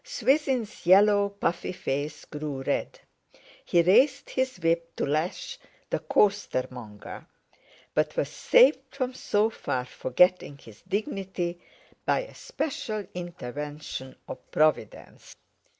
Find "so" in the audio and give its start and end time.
9.13-9.51